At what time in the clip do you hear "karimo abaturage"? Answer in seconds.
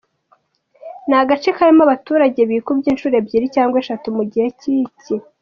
1.57-2.41